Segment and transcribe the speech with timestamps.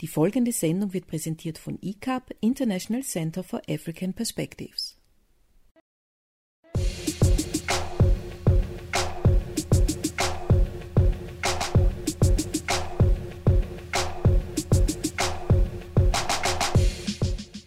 [0.00, 4.96] Die folgende Sendung wird präsentiert von ICAP, International Center for African Perspectives.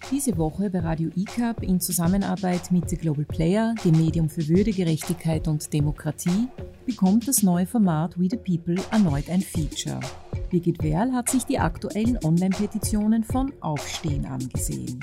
[0.09, 4.71] Diese Woche bei Radio ICAP in Zusammenarbeit mit The Global Player, dem Medium für Würde,
[4.71, 6.47] Gerechtigkeit und Demokratie,
[6.85, 9.99] bekommt das neue Format We the People erneut ein Feature.
[10.51, 14.99] Birgit Werl hat sich die aktuellen Online-Petitionen von Aufstehen angesehen.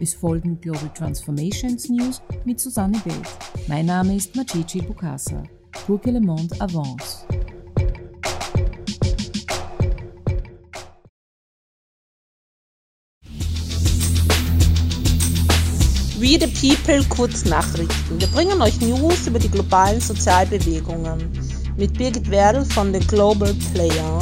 [0.00, 3.28] Es folgen Global Transformations News mit Susanne Bild.
[3.68, 5.44] Mein Name ist Macici Bukasa.
[5.86, 7.24] Pour que le monde avance.
[16.18, 18.20] We the People Kurznachrichten.
[18.20, 21.30] Wir bringen euch News über die globalen Sozialbewegungen
[21.76, 24.20] mit Birgit Werdl von The Global Player.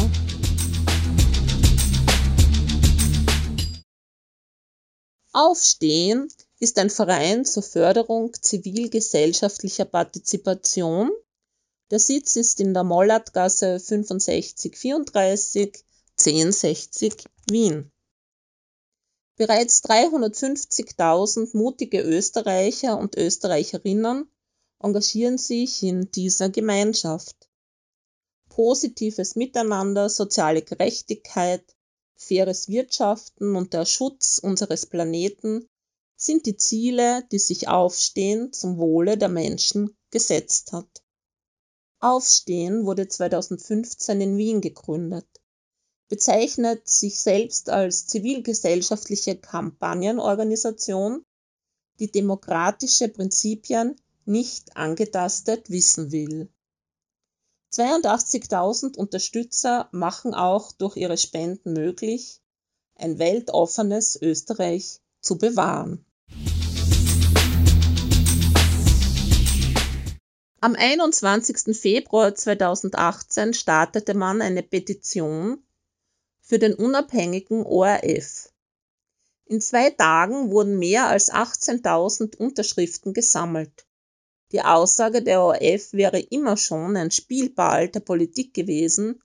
[5.36, 11.12] Aufstehen ist ein Verein zur Förderung zivilgesellschaftlicher Partizipation.
[11.90, 15.84] Der Sitz ist in der Mollertgasse 6534
[16.18, 17.92] 1060 Wien.
[19.36, 24.30] Bereits 350.000 mutige Österreicher und Österreicherinnen
[24.78, 27.50] engagieren sich in dieser Gemeinschaft.
[28.48, 31.75] Positives Miteinander, soziale Gerechtigkeit,
[32.16, 35.68] faires Wirtschaften und der Schutz unseres Planeten
[36.16, 41.02] sind die Ziele, die sich Aufstehen zum Wohle der Menschen gesetzt hat.
[42.00, 45.26] Aufstehen wurde 2015 in Wien gegründet,
[46.08, 51.24] bezeichnet sich selbst als zivilgesellschaftliche Kampagnenorganisation,
[51.98, 56.50] die demokratische Prinzipien nicht angetastet wissen will.
[57.72, 62.40] 82.000 Unterstützer machen auch durch ihre Spenden möglich,
[62.94, 66.04] ein weltoffenes Österreich zu bewahren.
[70.60, 71.76] Am 21.
[71.78, 75.62] Februar 2018 startete man eine Petition
[76.40, 78.52] für den unabhängigen ORF.
[79.44, 83.85] In zwei Tagen wurden mehr als 18.000 Unterschriften gesammelt.
[84.52, 89.20] Die Aussage der ORF wäre immer schon ein Spielball der Politik gewesen,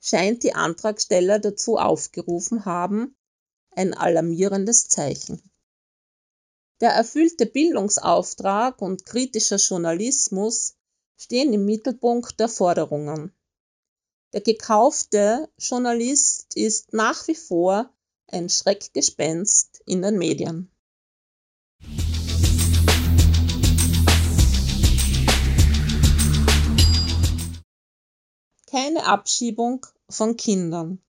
[0.00, 3.16] scheint die Antragsteller dazu aufgerufen haben,
[3.70, 5.42] ein alarmierendes Zeichen.
[6.80, 10.76] Der erfüllte Bildungsauftrag und kritischer Journalismus
[11.16, 13.32] stehen im Mittelpunkt der Forderungen.
[14.32, 17.92] Der gekaufte Journalist ist nach wie vor
[18.26, 20.70] ein Schreckgespenst in den Medien.
[28.70, 31.00] Keine Abschiebung von Kindern.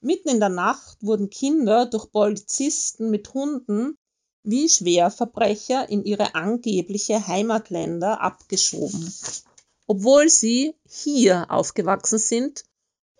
[0.00, 3.98] Mitten in der Nacht wurden Kinder durch Polizisten mit Hunden
[4.42, 9.12] wie Schwerverbrecher in ihre angebliche Heimatländer abgeschoben,
[9.86, 12.64] obwohl sie hier aufgewachsen sind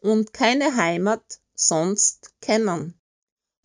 [0.01, 2.99] und keine Heimat sonst kennen,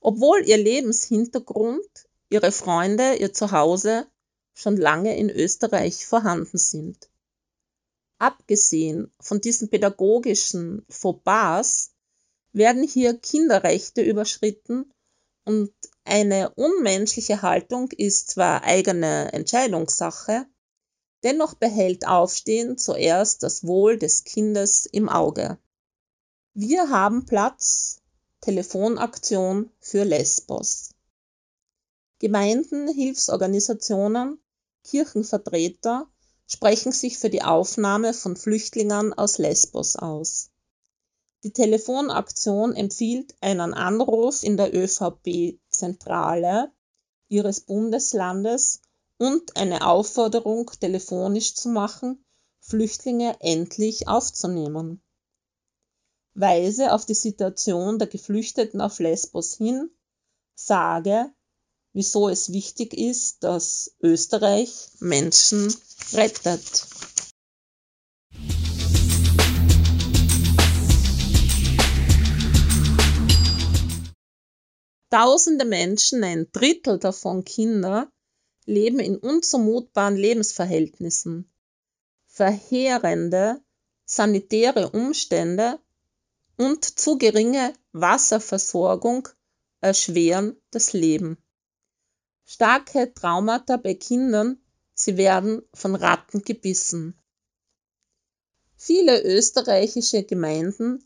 [0.01, 1.88] obwohl ihr Lebenshintergrund,
[2.29, 4.07] ihre Freunde, ihr Zuhause
[4.53, 7.09] schon lange in Österreich vorhanden sind.
[8.18, 11.92] Abgesehen von diesen pädagogischen Fauxpas
[12.53, 14.94] werden hier Kinderrechte überschritten
[15.44, 15.74] und
[16.06, 20.46] eine unmenschliche Haltung ist zwar eigene Entscheidungssache,
[21.24, 25.58] dennoch behält Aufstehen zuerst das Wohl des Kindes im Auge.
[26.54, 28.02] Wir haben Platz,
[28.42, 30.92] Telefonaktion für Lesbos.
[32.20, 34.40] Gemeinden, Hilfsorganisationen,
[34.84, 36.09] Kirchenvertreter
[36.47, 40.51] sprechen sich für die Aufnahme von Flüchtlingen aus Lesbos aus.
[41.44, 46.72] Die Telefonaktion empfiehlt einen Anruf in der ÖVP-Zentrale
[47.28, 48.81] ihres Bundeslandes
[49.17, 52.25] und eine Aufforderung telefonisch zu machen,
[52.62, 55.03] Flüchtlinge endlich aufzunehmen.
[56.33, 59.89] Weise auf die Situation der Geflüchteten auf Lesbos hin,
[60.56, 61.31] sage,
[61.95, 65.74] wieso es wichtig ist, dass Österreich Menschen
[66.12, 66.88] rettet.
[75.09, 78.12] Tausende Menschen, ein Drittel davon Kinder,
[78.65, 81.50] leben in unzumutbaren Lebensverhältnissen.
[82.27, 83.62] Verheerende
[84.03, 85.80] sanitäre Umstände
[86.57, 89.30] und zu geringe Wasserversorgung
[89.80, 91.38] erschweren das Leben
[92.45, 94.57] starke Traumata bei Kindern,
[94.94, 97.19] sie werden von Ratten gebissen.
[98.77, 101.03] Viele österreichische Gemeinden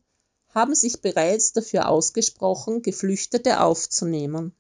[0.50, 4.54] haben sich bereits dafür ausgesprochen, Geflüchtete aufzunehmen.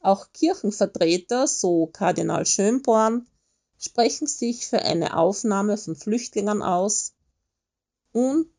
[0.00, 3.26] Auch Kirchenvertreter, so Kardinal Schönborn,
[3.78, 7.14] sprechen sich für eine Aufnahme von Flüchtlingen aus
[8.12, 8.50] und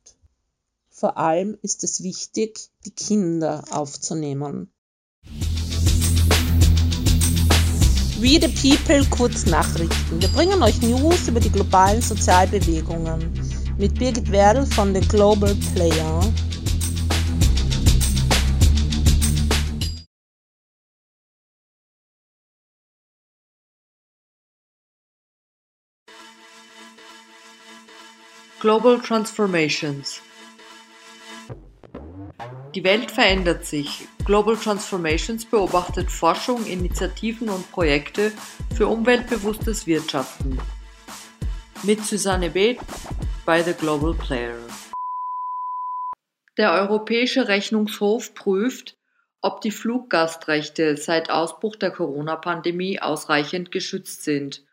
[0.90, 4.72] vor allem ist es wichtig, die Kinder aufzunehmen.
[8.20, 10.20] We the People Kurznachrichten.
[10.20, 13.32] Wir bringen euch News über die globalen Sozialbewegungen
[13.78, 16.22] mit Birgit Werdl von The Global Player.
[28.60, 30.22] Global Transformations
[32.78, 34.08] Die Welt verändert sich.
[34.24, 38.32] Global Transformations beobachtet Forschung, Initiativen und Projekte
[38.76, 40.60] für umweltbewusstes Wirtschaften.
[41.82, 42.78] Mit Susanne Beth
[43.48, 44.60] bei The Global Player.
[46.58, 48.96] Der Europäische Rechnungshof prüft,
[49.42, 54.64] ob die Fluggastrechte seit Ausbruch der Corona-Pandemie ausreichend geschützt sind.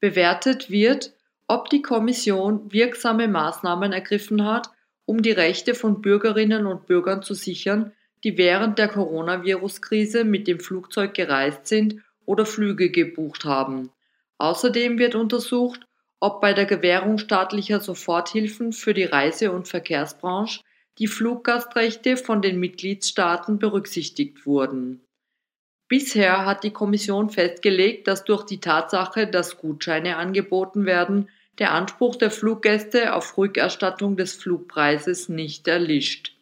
[0.00, 1.14] Bewertet wird,
[1.48, 4.68] ob die Kommission wirksame Maßnahmen ergriffen hat,
[5.06, 7.92] um die Rechte von Bürgerinnen und Bürgern zu sichern,
[8.22, 13.90] die während der Coronavirus-Krise mit dem Flugzeug gereist sind oder Flüge gebucht haben.
[14.38, 15.86] Außerdem wird untersucht,
[16.20, 20.60] ob bei der Gewährung staatlicher Soforthilfen für die Reise- und Verkehrsbranche
[20.98, 25.00] die Fluggastrechte von den Mitgliedstaaten berücksichtigt wurden.
[25.88, 31.28] Bisher hat die Kommission festgelegt, dass durch die Tatsache, dass Gutscheine angeboten werden,
[31.58, 36.36] der Anspruch der Fluggäste auf Rückerstattung des Flugpreises nicht erlischt.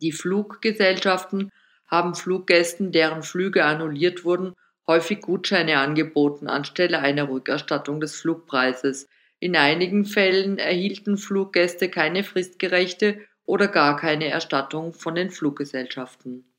[0.00, 1.50] Die Fluggesellschaften
[1.86, 4.54] haben Fluggästen, deren Flüge annulliert wurden,
[4.86, 9.08] häufig Gutscheine angeboten anstelle einer Rückerstattung des Flugpreises.
[9.38, 16.49] In einigen Fällen erhielten Fluggäste keine fristgerechte oder gar keine Erstattung von den Fluggesellschaften.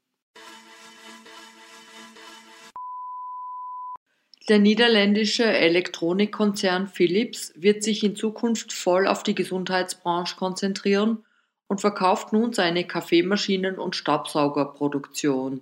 [4.52, 11.24] Der niederländische Elektronikkonzern Philips wird sich in Zukunft voll auf die Gesundheitsbranche konzentrieren
[11.70, 15.62] und verkauft nun seine Kaffeemaschinen und Staubsaugerproduktion.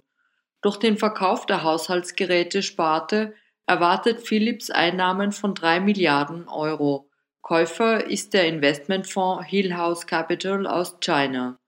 [0.64, 3.36] Durch den Verkauf der Haushaltsgeräte-Sparte
[3.68, 7.12] erwartet Philips Einnahmen von drei Milliarden Euro.
[7.44, 11.59] Käufer ist der Investmentfonds Hill House Capital aus China.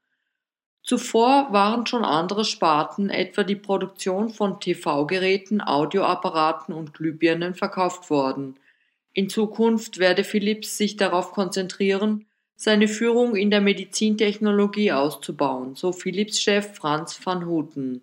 [0.84, 8.56] Zuvor waren schon andere Sparten, etwa die Produktion von TV-Geräten, Audioapparaten und Glühbirnen verkauft worden.
[9.14, 12.26] In Zukunft werde Philips sich darauf konzentrieren,
[12.56, 18.02] seine Führung in der Medizintechnologie auszubauen, so Philips-Chef Franz van Houten.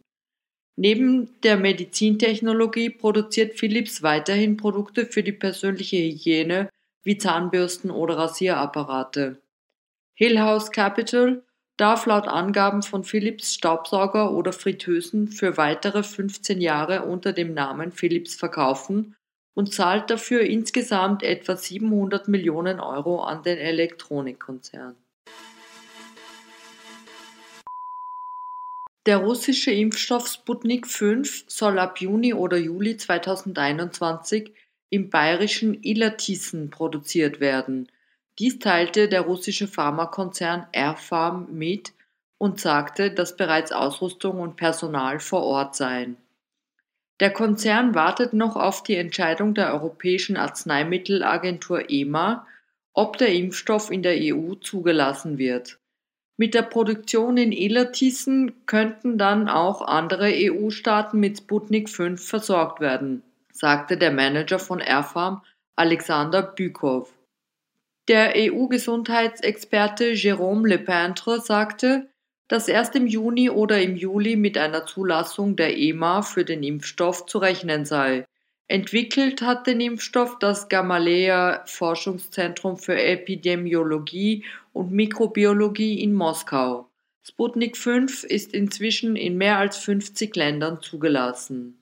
[0.76, 6.68] Neben der Medizintechnologie produziert Philips weiterhin Produkte für die persönliche Hygiene
[7.02, 9.40] wie Zahnbürsten oder Rasierapparate.
[10.14, 11.42] Hill House Capital
[11.78, 17.92] darf laut Angaben von Philips Staubsauger oder Fritteusen für weitere 15 Jahre unter dem Namen
[17.92, 19.14] Philips verkaufen
[19.54, 24.96] und zahlt dafür insgesamt etwa 700 Millionen Euro an den Elektronikkonzern.
[29.06, 34.52] Der russische Impfstoff Sputnik V soll ab Juni oder Juli 2021
[34.90, 37.88] im bayerischen Illertissen produziert werden.
[38.38, 41.92] Dies teilte der russische Pharmakonzern Airfarm mit
[42.38, 46.16] und sagte, dass bereits Ausrüstung und Personal vor Ort seien.
[47.20, 52.46] Der Konzern wartet noch auf die Entscheidung der Europäischen Arzneimittelagentur EMA,
[52.92, 55.78] ob der Impfstoff in der EU zugelassen wird.
[56.36, 63.24] Mit der Produktion in Illertissen könnten dann auch andere EU-Staaten mit Sputnik 5 versorgt werden,
[63.52, 65.42] sagte der Manager von Airfarm
[65.74, 67.12] Alexander Bükow.
[68.08, 72.08] Der EU-Gesundheitsexperte Jérôme Lepintre sagte,
[72.48, 77.26] dass erst im Juni oder im Juli mit einer Zulassung der EMA für den Impfstoff
[77.26, 78.24] zu rechnen sei.
[78.66, 86.88] Entwickelt hat den Impfstoff das Gamaleya Forschungszentrum für Epidemiologie und Mikrobiologie in Moskau.
[87.22, 91.77] Sputnik 5 ist inzwischen in mehr als 50 Ländern zugelassen.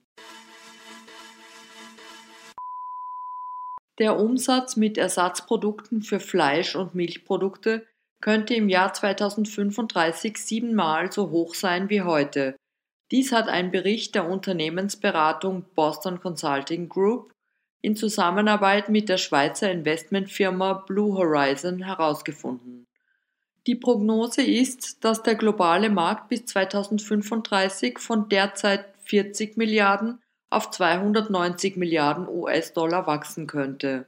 [3.99, 7.85] Der Umsatz mit Ersatzprodukten für Fleisch- und Milchprodukte
[8.21, 12.55] könnte im Jahr 2035 siebenmal so hoch sein wie heute.
[13.11, 17.31] Dies hat ein Bericht der Unternehmensberatung Boston Consulting Group
[17.81, 22.85] in Zusammenarbeit mit der Schweizer Investmentfirma Blue Horizon herausgefunden.
[23.65, 31.77] Die Prognose ist, dass der globale Markt bis 2035 von derzeit 40 Milliarden auf 290
[31.77, 34.05] Milliarden US-Dollar wachsen könnte.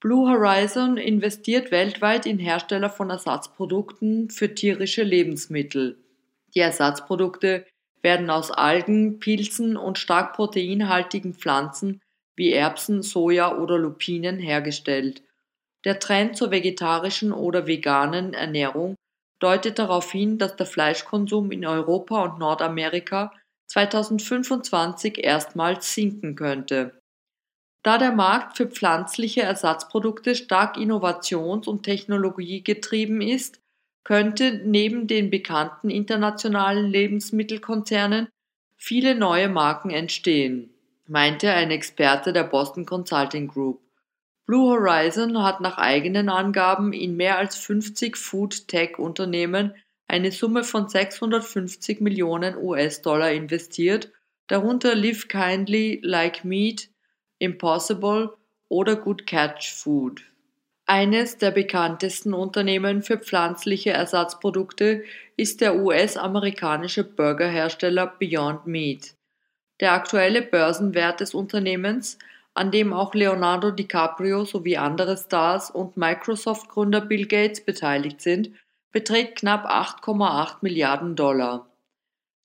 [0.00, 5.96] Blue Horizon investiert weltweit in Hersteller von Ersatzprodukten für tierische Lebensmittel.
[6.54, 7.64] Die Ersatzprodukte
[8.02, 12.00] werden aus Algen, Pilzen und stark proteinhaltigen Pflanzen
[12.34, 15.22] wie Erbsen, Soja oder Lupinen hergestellt.
[15.84, 18.96] Der Trend zur vegetarischen oder veganen Ernährung
[19.38, 23.32] deutet darauf hin, dass der Fleischkonsum in Europa und Nordamerika
[23.72, 27.00] 2025 erstmals sinken könnte.
[27.82, 33.60] Da der Markt für pflanzliche Ersatzprodukte stark innovations- und technologiegetrieben ist,
[34.04, 38.28] könnte neben den bekannten internationalen Lebensmittelkonzernen
[38.76, 40.74] viele neue Marken entstehen,
[41.06, 43.80] meinte ein Experte der Boston Consulting Group.
[44.44, 49.74] Blue Horizon hat nach eigenen Angaben in mehr als 50 Food-Tech-Unternehmen
[50.12, 54.12] eine Summe von 650 Millionen US-Dollar investiert,
[54.46, 56.90] darunter Live Kindly, Like Meat,
[57.38, 58.34] Impossible
[58.68, 60.22] oder Good Catch Food.
[60.84, 65.02] Eines der bekanntesten Unternehmen für pflanzliche Ersatzprodukte
[65.38, 69.14] ist der US-amerikanische Burgerhersteller Beyond Meat.
[69.80, 72.18] Der aktuelle Börsenwert des Unternehmens,
[72.52, 78.50] an dem auch Leonardo DiCaprio sowie andere Stars und Microsoft-Gründer Bill Gates beteiligt sind,
[78.92, 81.66] beträgt knapp 8,8 Milliarden Dollar.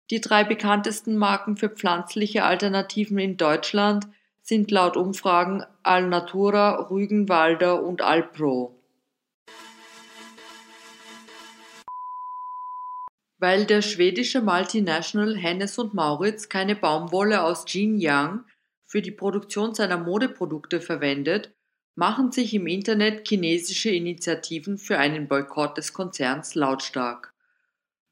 [0.09, 4.07] Die drei bekanntesten Marken für pflanzliche Alternativen in Deutschland
[4.41, 8.73] sind laut Umfragen Alnatura, Rügenwalder und Alpro.
[13.39, 18.45] Weil der schwedische Multinational Hennes und Mauritz keine Baumwolle aus Xinjiang
[18.85, 21.53] für die Produktion seiner Modeprodukte verwendet,
[21.97, 27.33] machen sich im Internet chinesische Initiativen für einen Boykott des Konzerns lautstark.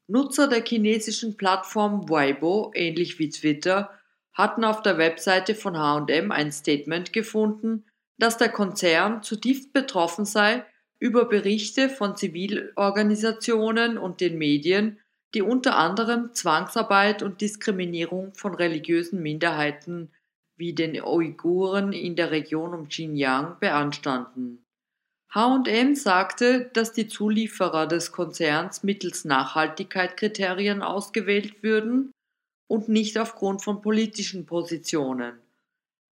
[0.08, 3.92] Nutzer der chinesischen Plattform Weibo, ähnlich wie Twitter,
[4.32, 7.84] hatten auf der Webseite von HM ein Statement gefunden,
[8.18, 10.64] dass der Konzern zutiefst betroffen sei
[10.98, 14.98] über Berichte von Zivilorganisationen und den Medien,
[15.32, 20.10] die unter anderem Zwangsarbeit und Diskriminierung von religiösen Minderheiten
[20.56, 24.64] wie den Uiguren in der Region um Xinjiang beanstanden.
[25.34, 32.12] HM sagte, dass die Zulieferer des Konzerns mittels Nachhaltigkeitskriterien ausgewählt würden
[32.68, 35.38] und nicht aufgrund von politischen Positionen.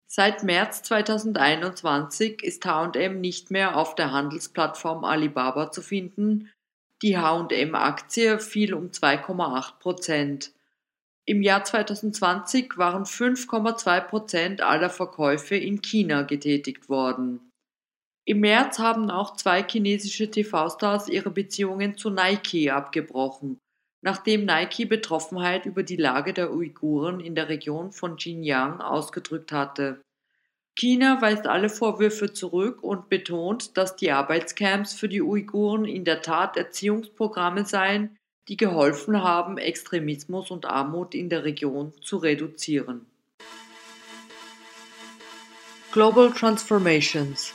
[0.08, 6.52] Seit März 2021 ist HM nicht mehr auf der Handelsplattform Alibaba zu finden.
[7.02, 10.54] Die HM-Aktie fiel um 2,8 Prozent.
[11.26, 17.50] Im Jahr 2020 waren 5,2 Prozent aller Verkäufe in China getätigt worden.
[18.26, 23.60] Im März haben auch zwei chinesische TV-Stars ihre Beziehungen zu Nike abgebrochen
[24.04, 30.02] nachdem Nike Betroffenheit über die Lage der Uiguren in der Region von Xinjiang ausgedrückt hatte.
[30.78, 36.22] China weist alle Vorwürfe zurück und betont, dass die Arbeitscamps für die Uiguren in der
[36.22, 43.06] Tat Erziehungsprogramme seien, die geholfen haben, Extremismus und Armut in der Region zu reduzieren.
[45.92, 47.54] Global Transformations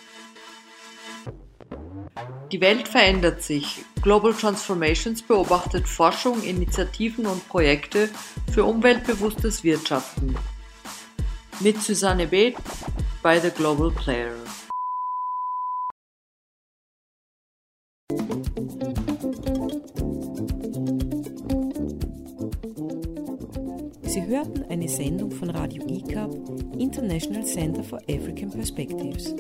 [2.53, 3.85] die Welt verändert sich.
[4.01, 8.09] Global Transformations beobachtet Forschung, Initiativen und Projekte
[8.51, 10.35] für umweltbewusstes Wirtschaften.
[11.61, 12.55] Mit Susanne B.
[13.23, 14.33] bei The Global Player.
[24.49, 26.31] Hörten eine Sendung von Radio ICAP,
[26.79, 29.35] International Center for African Perspectives.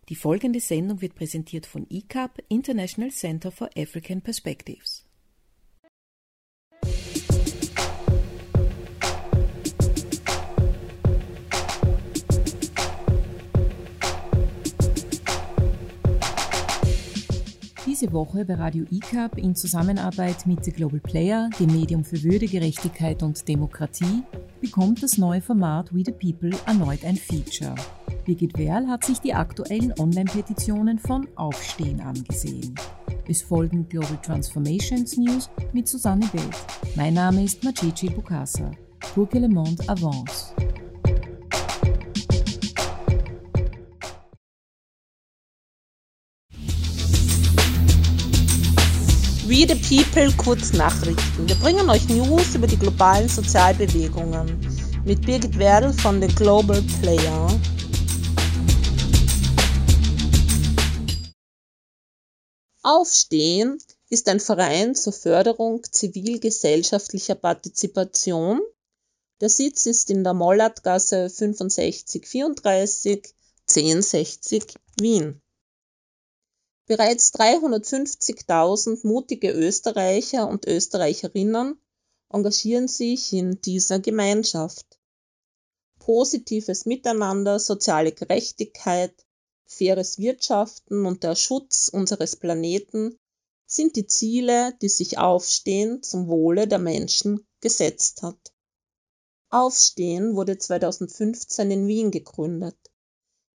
[0.09, 5.05] Die folgende Sendung wird präsentiert von ICAP, International Center for African Perspectives.
[18.03, 22.49] Diese Woche bei Radio ICAP in Zusammenarbeit mit The Global Player, dem Medium für Würde,
[22.49, 24.25] Gerechtigkeit und Demokratie,
[24.61, 27.77] bekommt das neue Format We the People erneut ein Feature.
[28.25, 32.75] Birgit Werl hat sich die aktuellen Online-Petitionen von Aufstehen angesehen.
[33.29, 36.57] Es folgen Global Transformations News mit Susanne Belt.
[36.97, 38.73] Mein Name ist Macici Bukasa.
[39.15, 40.53] Pour que le monde avance.
[49.53, 51.47] We the People Kurznachrichten.
[51.47, 54.67] Wir bringen euch News über die globalen Sozialbewegungen
[55.05, 57.61] mit Birgit Werdl von The Global Player.
[62.83, 63.77] Aufstehen
[64.09, 68.63] ist ein Verein zur Förderung zivilgesellschaftlicher Partizipation.
[69.43, 73.35] Der Sitz ist in der Mollertgasse 6534
[73.69, 74.65] 1060
[74.99, 75.42] Wien.
[76.87, 81.81] Bereits 350.000 mutige Österreicher und Österreicherinnen
[82.29, 84.99] engagieren sich in dieser Gemeinschaft.
[86.01, 89.15] Positives Miteinander, soziale Gerechtigkeit,
[89.65, 93.17] faires Wirtschaften und der Schutz unseres Planeten
[93.67, 98.53] sind die Ziele, die sich Aufstehen zum Wohle der Menschen gesetzt hat.
[99.49, 102.77] Aufstehen wurde 2015 in Wien gegründet,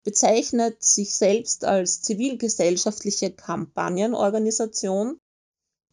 [0.08, 5.20] bezeichnet sich selbst als zivilgesellschaftliche Kampagnenorganisation,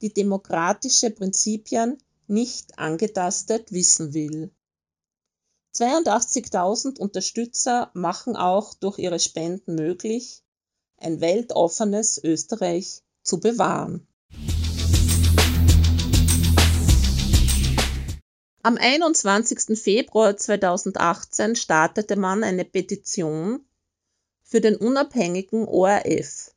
[0.03, 1.99] die demokratische Prinzipien
[2.29, 4.53] nicht angetastet wissen will.
[5.75, 10.45] 82.000 Unterstützer machen auch durch ihre Spenden möglich,
[10.97, 14.07] ein weltoffenes Österreich zu bewahren.
[18.63, 19.77] Am 21.
[19.77, 23.67] Februar 2018 startete man eine Petition
[24.55, 26.55] für den unabhängigen ORF.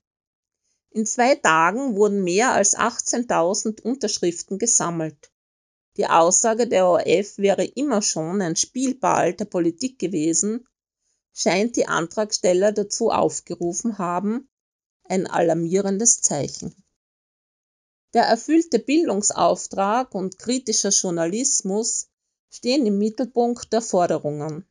[0.91, 5.31] In zwei Tagen wurden mehr als 18.000 Unterschriften gesammelt.
[5.95, 10.67] Die Aussage der ORF wäre immer schon ein Spielball der Politik gewesen,
[11.33, 14.47] scheint die Antragsteller dazu aufgerufen haben,
[15.05, 16.75] ein alarmierendes Zeichen.
[18.13, 22.09] Der erfüllte Bildungsauftrag und kritischer Journalismus
[22.51, 24.67] stehen im Mittelpunkt der Forderungen.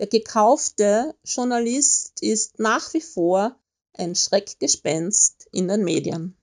[0.00, 3.54] Der gekaufte Journalist ist nach wie vor
[3.92, 6.36] ein Schreckgespenst in den Medien.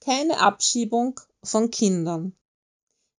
[0.00, 2.34] keine Abschiebung von Kindern.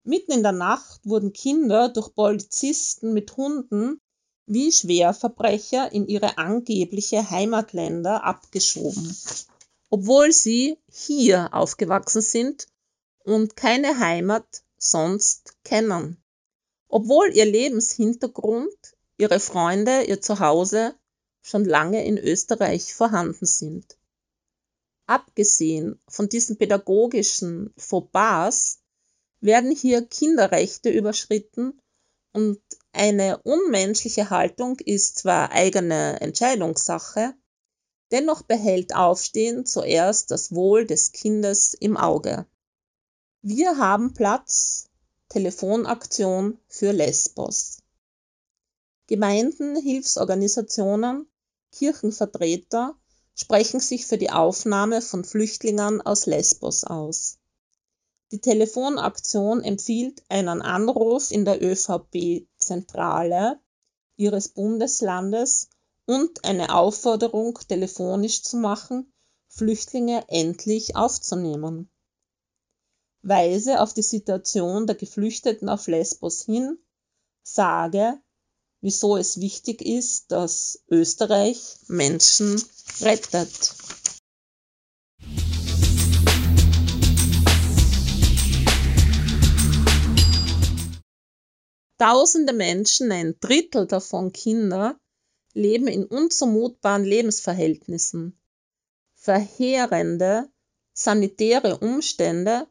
[0.03, 4.01] Mitten in der Nacht wurden Kinder durch Polizisten mit Hunden
[4.47, 9.15] wie Schwerverbrecher in ihre angebliche Heimatländer abgeschoben,
[9.89, 12.67] obwohl sie hier aufgewachsen sind
[13.23, 16.23] und keine Heimat sonst kennen,
[16.87, 20.95] obwohl ihr Lebenshintergrund, ihre Freunde, ihr Zuhause
[21.41, 23.97] schon lange in Österreich vorhanden sind.
[25.05, 28.79] Abgesehen von diesen pädagogischen Fauxpas
[29.41, 31.81] werden hier Kinderrechte überschritten
[32.31, 37.33] und eine unmenschliche Haltung ist zwar eigene Entscheidungssache,
[38.11, 42.45] dennoch behält Aufstehen zuerst das Wohl des Kindes im Auge.
[43.41, 44.89] Wir haben Platz,
[45.29, 47.79] Telefonaktion für Lesbos.
[49.07, 51.27] Gemeinden, Hilfsorganisationen,
[51.71, 52.95] Kirchenvertreter
[53.35, 57.37] sprechen sich für die Aufnahme von Flüchtlingen aus Lesbos aus.
[58.31, 63.59] Die Telefonaktion empfiehlt einen Anruf in der ÖVP-Zentrale
[64.17, 65.69] ihres Bundeslandes
[66.09, 69.13] und eine Aufforderung telefonisch zu machen,
[69.47, 71.87] Flüchtlinge endlich aufzunehmen.
[73.21, 76.79] Weise auf die Situation der Geflüchteten auf Lesbos hin,
[77.43, 78.19] sage,
[78.81, 82.59] wieso es wichtig ist, dass Österreich Menschen
[83.01, 83.75] rettet.
[91.99, 94.99] Tausende Menschen, ein Drittel davon Kinder,
[95.53, 98.39] leben in unzumutbaren Lebensverhältnissen.
[99.15, 100.49] Verheerende
[100.93, 102.67] sanitäre Umstände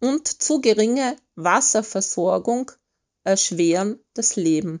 [0.00, 2.70] und zu geringe Wasserversorgung
[3.22, 4.80] erschweren das Leben.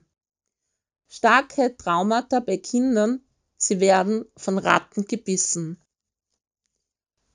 [1.08, 3.20] Starke Traumata bei Kindern,
[3.56, 5.80] sie werden von Ratten gebissen.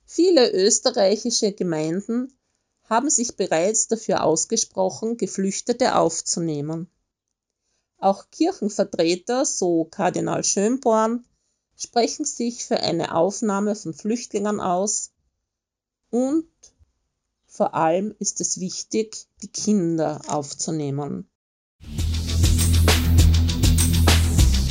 [0.04, 2.32] Viele österreichische Gemeinden
[2.84, 6.90] haben sich bereits dafür ausgesprochen, Geflüchtete aufzunehmen.
[8.00, 11.22] Auch Kirchenvertreter, so Kardinal Schönborn,
[11.76, 15.10] sprechen sich für eine Aufnahme von Flüchtlingen aus
[16.08, 16.46] und
[17.46, 21.28] vor allem ist es wichtig, die Kinder aufzunehmen.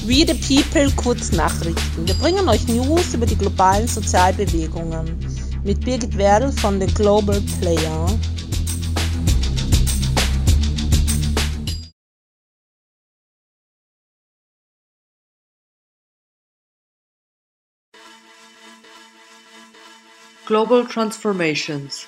[0.06, 2.08] We the People Kurznachrichten.
[2.08, 5.20] Wir bringen euch News über die globalen Sozialbewegungen
[5.64, 8.08] mit Birgit Werdl von The Global Player.
[20.50, 22.08] Global Transformations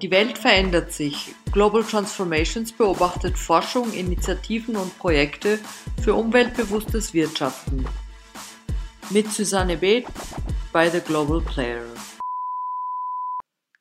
[0.00, 1.34] die Welt verändert sich.
[1.50, 5.58] Global Transformations beobachtet Forschung, Initiativen und Projekte
[6.00, 7.84] für umweltbewusstes Wirtschaften.
[9.10, 10.06] Mit Susanne Beth
[10.72, 11.82] bei The Global Player.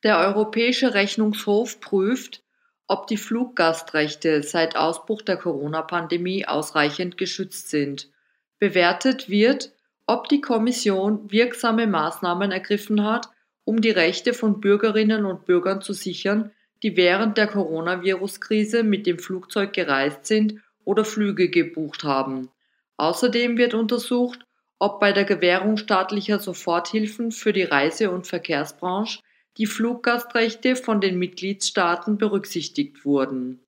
[0.04, 2.42] Der Europäische Rechnungshof prüft,
[2.88, 8.10] ob die Fluggastrechte seit Ausbruch der Corona-Pandemie ausreichend geschützt sind.
[8.58, 9.74] Bewertet wird,
[10.10, 13.30] ob die Kommission wirksame Maßnahmen ergriffen hat,
[13.64, 16.50] um die Rechte von Bürgerinnen und Bürgern zu sichern,
[16.82, 22.50] die während der Coronavirus-Krise mit dem Flugzeug gereist sind oder Flüge gebucht haben.
[22.98, 24.40] Außerdem wird untersucht,
[24.80, 29.20] ob bei der Gewährung staatlicher Soforthilfen für die Reise- und Verkehrsbranche
[29.58, 33.60] die Fluggastrechte von den Mitgliedstaaten berücksichtigt wurden.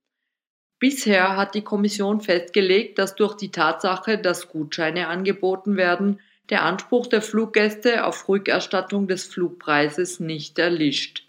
[0.79, 6.19] Bisher hat die Kommission festgelegt, dass durch die Tatsache, dass Gutscheine angeboten werden,
[6.51, 11.25] der Anspruch der Fluggäste auf Rückerstattung des Flugpreises nicht erlischt.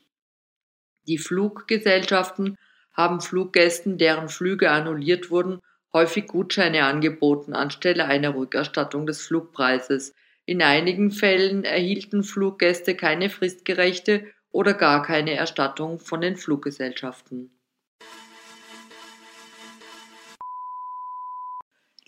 [1.06, 2.58] Die Fluggesellschaften
[2.92, 5.60] haben Fluggästen, deren Flüge annulliert wurden,
[5.92, 10.12] häufig Gutscheine angeboten anstelle einer Rückerstattung des Flugpreises.
[10.44, 17.50] In einigen Fällen erhielten Fluggäste keine fristgerechte oder gar keine Erstattung von den Fluggesellschaften.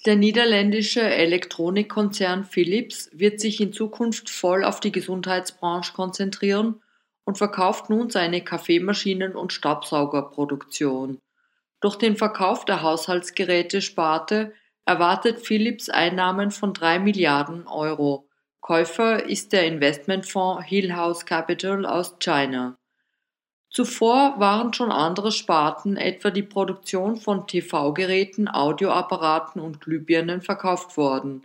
[0.05, 6.83] Der niederländische Elektronikkonzern Philips wird sich in Zukunft voll auf die Gesundheitsbranche konzentrieren
[7.25, 11.23] und verkauft nun seine Kaffeemaschinen- und Staubsaugerproduktion.
[11.81, 14.53] Durch den Verkauf der Haushaltsgeräte-Sparte
[14.85, 18.29] erwartet Philips Einnahmen von 3 Milliarden Euro.
[18.61, 22.77] Käufer ist der Investmentfonds Hillhouse Capital aus China.
[23.75, 31.43] Zuvor waren schon andere Sparten, etwa die Produktion von TV-Geräten, Audioapparaten und Glühbirnen verkauft worden.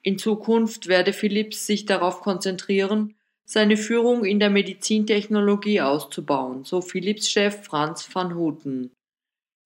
[0.00, 7.66] In Zukunft werde Philips sich darauf konzentrieren, seine Führung in der Medizintechnologie auszubauen, so Philips-Chef
[7.66, 8.90] Franz van Houten.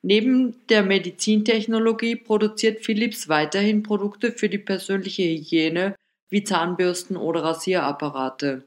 [0.02, 5.94] Neben der Medizintechnologie produziert Philips weiterhin Produkte für die persönliche Hygiene
[6.28, 8.66] wie Zahnbürsten oder Rasierapparate.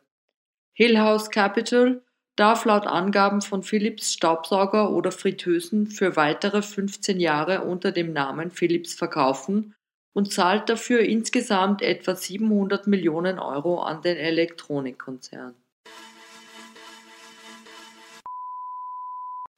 [0.71, 2.01] Hillhouse Capital
[2.36, 8.52] darf laut Angaben von Philips Staubsauger oder Fritteusen für weitere 15 Jahre unter dem Namen
[8.52, 9.76] Philips verkaufen
[10.13, 15.56] und zahlt dafür insgesamt etwa 700 Millionen Euro an den Elektronikkonzern.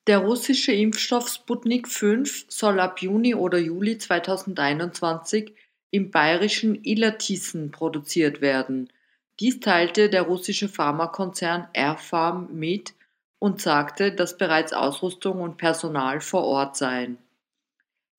[0.07, 5.55] Der russische Impfstoff Sputnik 5 soll ab Juni oder Juli 2021
[5.89, 8.89] im bayerischen Illertissen produziert werden.
[9.39, 12.93] Dies teilte der russische Pharmakonzern Airfarm mit
[13.39, 17.17] und sagte, dass bereits Ausrüstung und Personal vor Ort seien.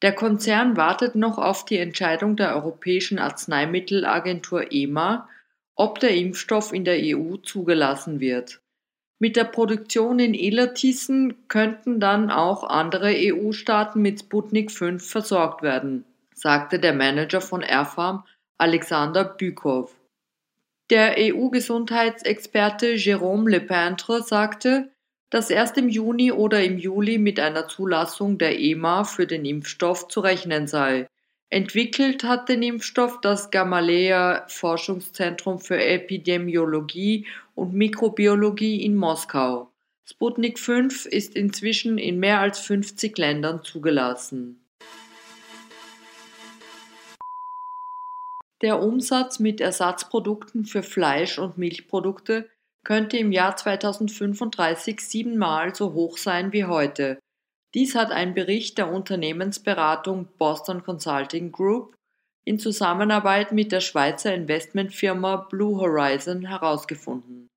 [0.02, 5.28] Der Konzern wartet noch auf die Entscheidung der Europäischen Arzneimittelagentur EMA,
[5.74, 8.60] ob der Impfstoff in der EU zugelassen wird.
[9.18, 16.04] Mit der Produktion in Illertissen könnten dann auch andere EU-Staaten mit Sputnik 5 versorgt werden,
[16.34, 18.24] sagte der Manager von Airfarm
[18.58, 19.90] Alexander Bükow.
[20.88, 24.92] Der EU-Gesundheitsexperte Jérôme Lepintre sagte,
[25.30, 30.06] dass erst im Juni oder im Juli mit einer Zulassung der EMA für den Impfstoff
[30.06, 31.08] zu rechnen sei.
[31.50, 39.72] Entwickelt hat den Impfstoff das Gamaleya Forschungszentrum für Epidemiologie und Mikrobiologie in Moskau.
[40.04, 44.65] Sputnik 5 ist inzwischen in mehr als 50 Ländern zugelassen.
[48.62, 52.48] Der Umsatz mit Ersatzprodukten für Fleisch- und Milchprodukte
[52.84, 57.18] könnte im Jahr 2035 siebenmal so hoch sein wie heute.
[57.74, 61.94] Dies hat ein Bericht der Unternehmensberatung Boston Consulting Group
[62.44, 67.50] in Zusammenarbeit mit der Schweizer Investmentfirma Blue Horizon herausgefunden.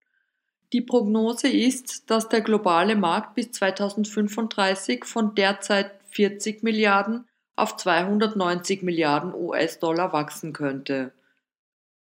[0.73, 7.28] Die Prognose ist, dass der globale Markt bis 2035 von derzeit 40 Milliarden
[7.61, 11.11] auf 290 Milliarden US-Dollar wachsen könnte.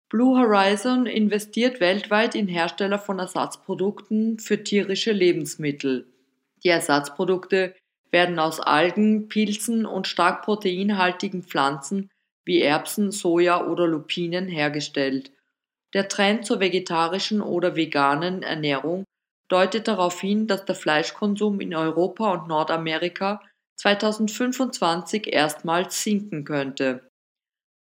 [0.10, 6.08] Blue Horizon investiert weltweit in Hersteller von Ersatzprodukten für tierische Lebensmittel.
[6.64, 7.76] Die Ersatzprodukte
[8.10, 12.10] werden aus Algen, Pilzen und stark proteinhaltigen Pflanzen
[12.46, 15.32] wie Erbsen, Soja oder Lupinen hergestellt.
[15.94, 19.04] Der Trend zur vegetarischen oder veganen Ernährung
[19.50, 23.42] deutet darauf hin, dass der Fleischkonsum in Europa und Nordamerika
[23.78, 27.10] 2025 erstmals sinken könnte.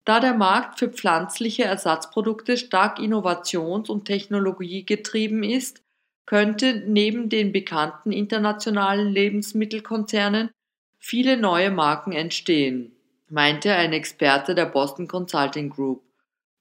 [0.05, 5.83] Da der Markt für pflanzliche Ersatzprodukte stark innovations- und technologiegetrieben ist,
[6.27, 10.51] könnte neben den bekannten internationalen Lebensmittelkonzernen
[10.99, 12.93] viele neue Marken entstehen,
[13.29, 16.03] meinte ein Experte der Boston Consulting Group.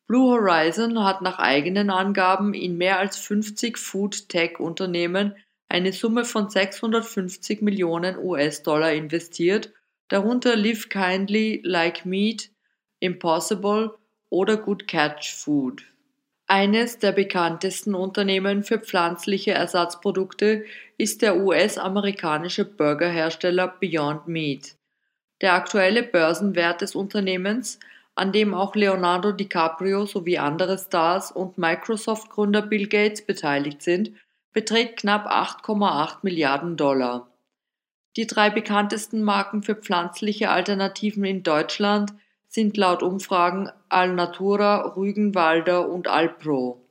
[0.07, 5.35] Blue Horizon hat nach eigenen Angaben in mehr als 50 Food-Tech-Unternehmen
[5.69, 9.71] eine Summe von 650 Millionen US-Dollar investiert,
[10.10, 12.49] darunter Live Kindly, Like Meat,
[12.99, 13.91] Impossible
[14.29, 15.84] oder Good Catch Food.
[16.47, 20.65] Eines der bekanntesten Unternehmen für pflanzliche Ersatzprodukte
[20.97, 24.75] ist der US-amerikanische Burgerhersteller Beyond Meat.
[25.41, 27.79] Der aktuelle Börsenwert des Unternehmens,
[28.15, 34.12] an dem auch Leonardo DiCaprio sowie andere Stars und Microsoft-Gründer Bill Gates beteiligt sind,
[34.53, 37.29] beträgt knapp 8,8 Milliarden Dollar.
[38.15, 42.13] Die drei bekanntesten Marken für pflanzliche Alternativen in Deutschland
[42.47, 46.83] sind laut Umfragen Alnatura, Rügenwalder und Alpro.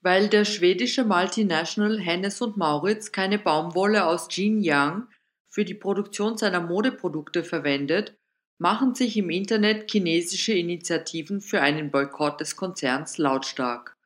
[0.00, 5.08] Weil der schwedische Multinational Hennes und Mauritz keine Baumwolle aus Xinjiang
[5.48, 8.16] für die Produktion seiner Modeprodukte verwendet,
[8.58, 13.96] machen sich im Internet chinesische Initiativen für einen Boykott des Konzerns lautstark.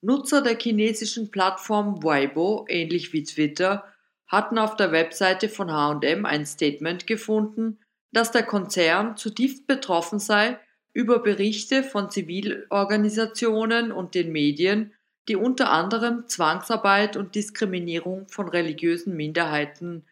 [0.00, 3.84] Nutzer der chinesischen Plattform Weibo, ähnlich wie Twitter,
[4.26, 7.78] hatten auf der Webseite von HM ein Statement gefunden,
[8.12, 10.58] dass der Konzern zutiefst betroffen sei
[10.92, 14.94] über Berichte von Zivilorganisationen und den Medien,
[15.28, 20.06] die unter anderem Zwangsarbeit und Diskriminierung von religiösen Minderheiten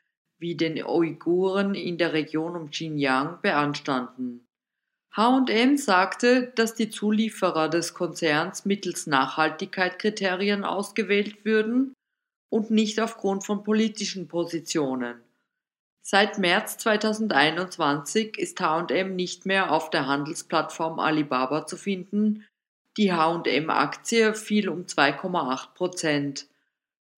[0.45, 4.47] wie den Uiguren in der Region um Xinjiang beanstanden.
[5.17, 11.95] H&M sagte, dass die Zulieferer des Konzerns mittels Nachhaltigkeitskriterien ausgewählt würden
[12.51, 15.23] und nicht aufgrund von politischen Positionen.
[16.03, 22.45] Seit März 2021 ist H&M nicht mehr auf der Handelsplattform Alibaba zu finden.
[22.99, 26.49] Die H&M-Aktie fiel um 2,8 Prozent.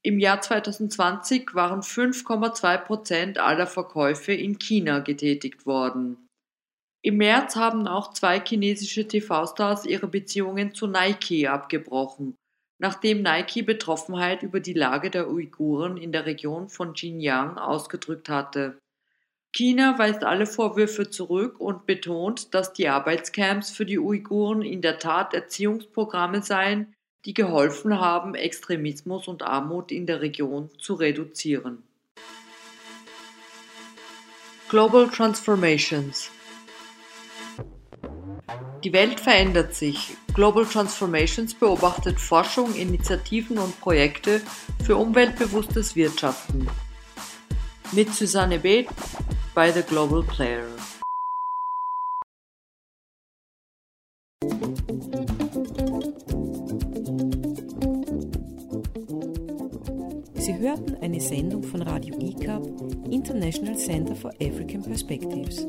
[0.06, 6.28] Im Jahr 2020 waren 5,2 Prozent aller Verkäufe in China getätigt worden.
[7.02, 12.36] Im März haben auch zwei chinesische TV-Stars ihre Beziehungen zu Nike abgebrochen,
[12.78, 18.78] nachdem Nike Betroffenheit über die Lage der Uiguren in der Region von Xinjiang ausgedrückt hatte.
[19.52, 25.00] China weist alle Vorwürfe zurück und betont, dass die Arbeitscamps für die Uiguren in der
[25.00, 26.94] Tat Erziehungsprogramme seien,
[27.26, 31.82] die geholfen haben, Extremismus und Armut in der Region zu reduzieren.
[34.68, 36.30] Global Transformations
[38.84, 40.16] Die Welt verändert sich.
[40.34, 44.40] Global Transformations beobachtet Forschung, Initiativen und Projekte
[44.84, 46.68] für umweltbewusstes Wirtschaften.
[47.92, 48.88] Mit Susanne Beth
[49.54, 50.75] bei The Global Player.
[60.86, 62.64] Hörten eine Sendung von Radio ICAP,
[63.10, 65.66] International Center for African Perspectives.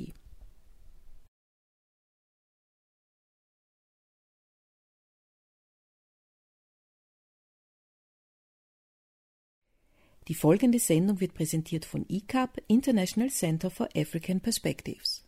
[10.30, 15.27] Die folgende Sendung wird präsentiert von ICAP, International Center for African Perspectives.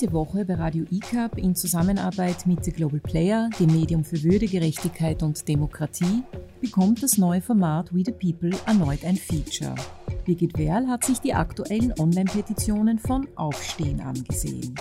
[0.00, 4.46] Diese Woche bei Radio ICAP in Zusammenarbeit mit The Global Player, dem Medium für Würde,
[4.46, 6.22] Gerechtigkeit und Demokratie,
[6.60, 9.74] bekommt das neue Format We the People erneut ein Feature.
[10.24, 14.72] Birgit Werl hat sich die aktuellen Online-Petitionen von Aufstehen angesehen.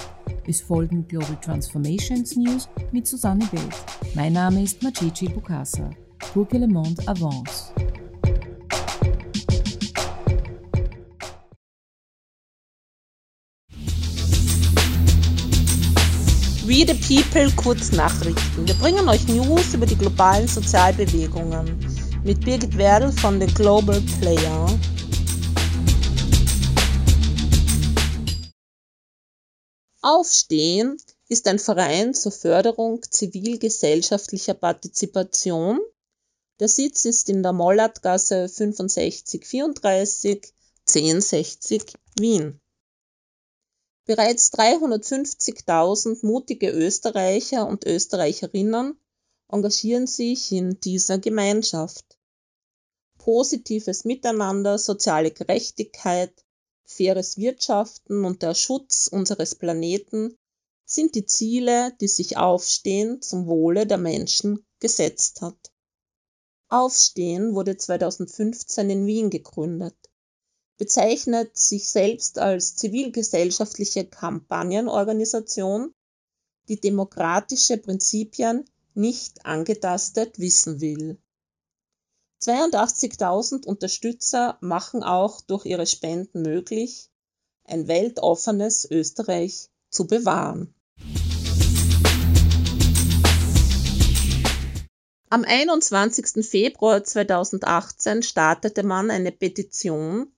[0.46, 3.76] Es folgen Global Transformations News mit Susanne Welt.
[4.14, 5.90] Mein Name ist Macici Bukasa.
[6.32, 7.74] Pour que le monde avance.
[16.68, 18.68] We the People Kurznachrichten.
[18.68, 21.80] Wir bringen euch News über die globalen Sozialbewegungen
[22.26, 24.78] mit Birgit Werdl von The Global Player.
[30.02, 30.98] Aufstehen
[31.30, 35.80] ist ein Verein zur Förderung zivilgesellschaftlicher Partizipation.
[36.60, 40.54] Der Sitz ist in der Mollertgasse 6534
[40.86, 42.60] 1060 Wien.
[44.08, 48.98] Bereits 350.000 mutige Österreicher und Österreicherinnen
[49.50, 52.18] engagieren sich in dieser Gemeinschaft.
[53.18, 56.34] Positives Miteinander, soziale Gerechtigkeit,
[56.86, 60.38] faires Wirtschaften und der Schutz unseres Planeten
[60.86, 65.74] sind die Ziele, die sich Aufstehen zum Wohle der Menschen gesetzt hat.
[66.70, 69.98] Aufstehen wurde 2015 in Wien gegründet,
[70.78, 75.94] bezeichnet sich selbst als zivilgesellschaftliche Kampagnenorganisation,
[76.70, 81.18] die demokratische Prinzipien nicht angetastet wissen will.
[82.44, 87.10] 82.000 Unterstützer machen auch durch ihre Spenden möglich,
[87.64, 90.74] ein weltoffenes Österreich zu bewahren.
[95.30, 96.48] Am 21.
[96.48, 100.32] Februar 2018 startete man eine Petition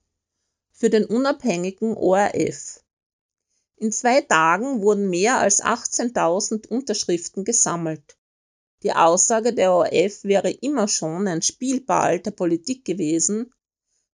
[0.79, 2.81] für den unabhängigen ORF.
[3.75, 8.17] In zwei Tagen wurden mehr als 18.000 Unterschriften gesammelt.
[8.83, 13.53] Die Aussage der ORF wäre immer schon ein Spielball der Politik gewesen,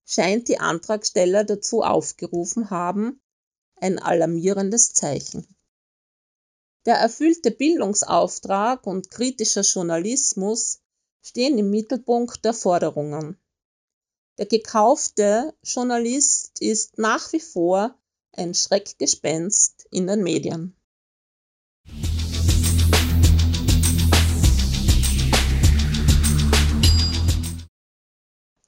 [0.05, 3.22] scheint die Antragsteller dazu aufgerufen haben,
[3.76, 5.47] ein alarmierendes Zeichen.
[6.88, 10.80] Der erfüllte Bildungsauftrag und kritischer Journalismus
[11.22, 13.39] stehen im Mittelpunkt der Forderungen.
[14.38, 17.97] Der gekaufte Journalist ist nach wie vor
[18.33, 20.75] ein Schreckgespenst in den Medien.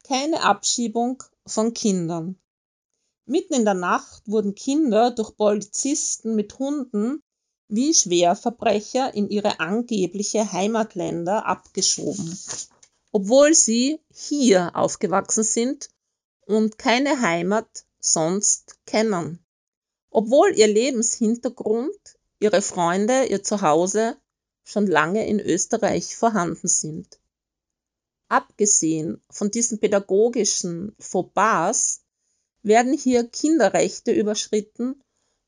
[0.07, 2.37] keine Abschiebung von Kindern.
[3.25, 7.21] Mitten in der Nacht wurden Kinder durch Polizisten mit Hunden
[7.67, 12.39] wie Schwerverbrecher in ihre angebliche Heimatländer abgeschoben,
[13.17, 15.89] obwohl sie hier aufgewachsen sind
[16.45, 19.43] und keine Heimat sonst kennen,
[20.11, 21.97] obwohl ihr Lebenshintergrund,
[22.39, 24.17] ihre Freunde, ihr Zuhause
[24.63, 27.19] schon lange in Österreich vorhanden sind.
[28.27, 32.03] Abgesehen von diesen pädagogischen Fauxpas
[32.61, 35.01] werden hier Kinderrechte überschritten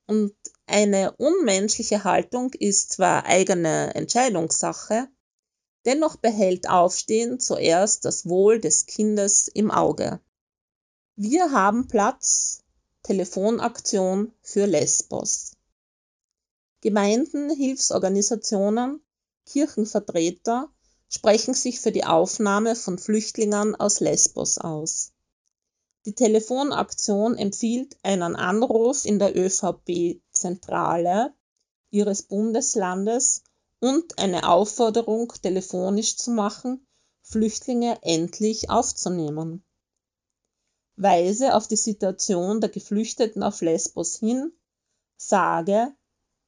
[0.08, 0.34] und
[0.66, 5.08] eine unmenschliche Haltung ist zwar eigene Entscheidungssache,
[5.86, 10.20] dennoch behält Aufstehen zuerst das Wohl des Kindes im Auge.
[11.16, 12.64] Wir haben Platz,
[13.04, 15.54] Telefonaktion für Lesbos.
[16.82, 19.02] Gemeinden, Hilfsorganisationen,
[19.46, 20.70] Kirchenvertreter
[21.10, 25.12] sprechen sich für die Aufnahme von Flüchtlingen aus Lesbos aus.
[26.06, 31.34] Die Telefonaktion empfiehlt einen Anruf in der ÖVP-Zentrale
[31.90, 33.44] ihres Bundeslandes
[33.80, 36.86] und eine Aufforderung telefonisch zu machen,
[37.22, 39.64] Flüchtlinge endlich aufzunehmen.
[40.96, 44.52] Weise auf die Situation der Geflüchteten auf Lesbos hin,
[45.18, 45.94] sage,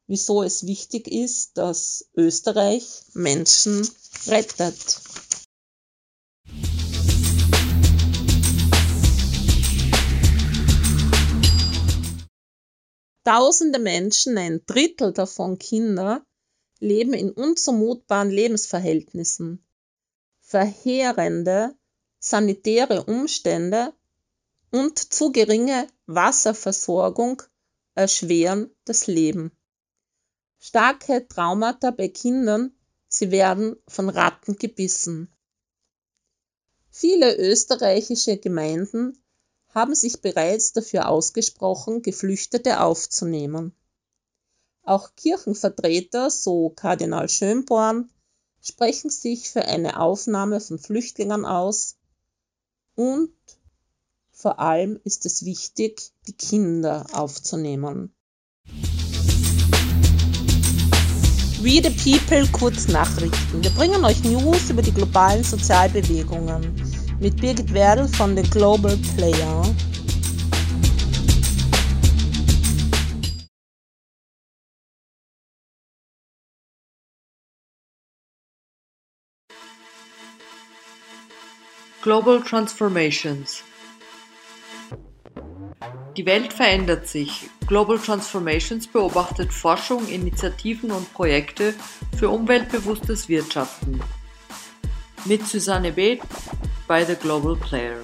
[0.08, 3.88] wieso es wichtig ist, dass Österreich Menschen
[4.28, 5.02] rettet.
[13.24, 16.26] Tausende Menschen, ein Drittel davon Kinder,
[16.82, 19.64] leben in unzumutbaren Lebensverhältnissen.
[20.42, 21.74] verheerende
[22.20, 23.94] sanitäre Umstände
[24.72, 27.42] und zu geringe Wasserversorgung
[27.96, 29.52] erschweren das Leben.
[30.58, 32.74] Starke Traumata bei Kindern,
[33.08, 35.34] sie werden von Ratten gebissen.
[36.90, 39.18] Viele österreichische Gemeinden
[39.70, 43.74] haben sich bereits dafür ausgesprochen, Geflüchtete aufzunehmen.
[44.92, 48.10] Auch Kirchenvertreter, so Kardinal Schönborn,
[48.62, 51.96] sprechen sich für eine Aufnahme von Flüchtlingen aus
[52.96, 53.32] und
[54.34, 58.14] vor allem ist es wichtig, die Kinder aufzunehmen.
[61.62, 63.64] We the People Kurznachrichten.
[63.64, 66.76] Wir bringen euch News über die globalen Sozialbewegungen
[67.22, 69.64] mit Birgit Werdl von The Global Player.
[82.02, 83.64] Global Transformations
[86.18, 87.50] die Welt verändert sich.
[87.68, 91.74] Global Transformations beobachtet Forschung, Initiativen und Projekte
[92.18, 94.02] für umweltbewusstes Wirtschaften.
[95.24, 96.20] Mit Susanne Beth
[96.86, 98.02] bei The Global Player.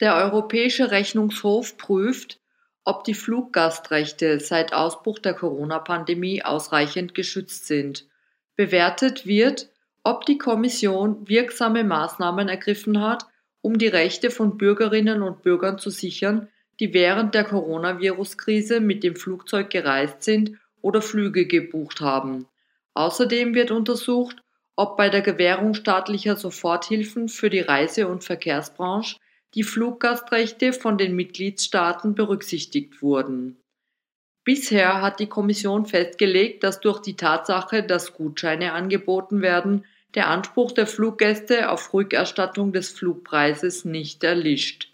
[0.00, 2.40] Der Europäische Rechnungshof prüft,
[2.84, 8.06] ob die Fluggastrechte seit Ausbruch der Corona-Pandemie ausreichend geschützt sind.
[8.54, 9.71] Bewertet wird,
[10.04, 13.26] ob die Kommission wirksame Maßnahmen ergriffen hat,
[13.60, 16.48] um die Rechte von Bürgerinnen und Bürgern zu sichern,
[16.80, 22.46] die während der Coronavirus-Krise mit dem Flugzeug gereist sind oder Flüge gebucht haben.
[22.94, 24.42] Außerdem wird untersucht,
[24.74, 29.18] ob bei der Gewährung staatlicher Soforthilfen für die Reise- und Verkehrsbranche
[29.54, 33.58] die Fluggastrechte von den Mitgliedstaaten berücksichtigt wurden.
[34.44, 39.84] Bisher hat die Kommission festgelegt, dass durch die Tatsache, dass Gutscheine angeboten werden,
[40.14, 44.92] der Anspruch der Fluggäste auf Rückerstattung des Flugpreises nicht erlischt.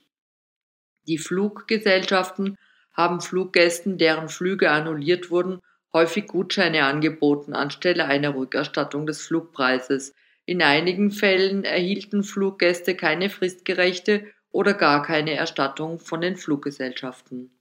[1.07, 2.57] Die Fluggesellschaften
[2.93, 5.61] haben Fluggästen, deren Flüge annulliert wurden,
[5.93, 10.15] häufig Gutscheine angeboten anstelle einer Rückerstattung des Flugpreises.
[10.45, 17.58] In einigen Fällen erhielten Fluggäste keine fristgerechte oder gar keine Erstattung von den Fluggesellschaften.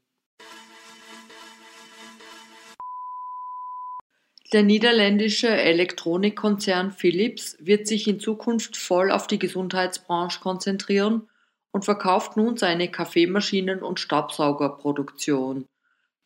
[4.54, 11.28] Der niederländische Elektronikkonzern Philips wird sich in Zukunft voll auf die Gesundheitsbranche konzentrieren
[11.72, 15.68] und verkauft nun seine Kaffeemaschinen und Staubsaugerproduktion.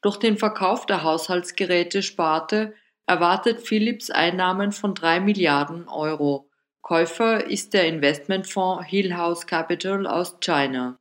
[0.02, 2.76] Durch den Verkauf der Haushaltsgeräte-Sparte
[3.08, 6.48] erwartet Philips Einnahmen von drei Milliarden Euro.
[6.82, 11.01] Käufer ist der Investmentfonds Hill House Capital aus China.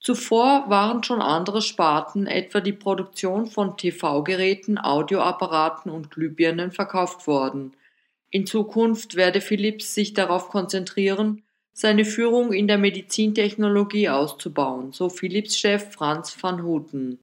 [0.00, 7.74] Zuvor waren schon andere Sparten, etwa die Produktion von TV-Geräten, Audioapparaten und Glühbirnen verkauft worden.
[8.30, 11.42] In Zukunft werde Philips sich darauf konzentrieren,
[11.72, 17.18] seine Führung in der Medizintechnologie auszubauen, so Philips-Chef Franz van Houten.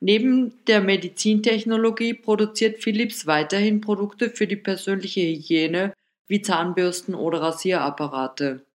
[0.00, 5.94] Neben der Medizintechnologie produziert Philips weiterhin Produkte für die persönliche Hygiene
[6.26, 8.66] wie Zahnbürsten oder Rasierapparate.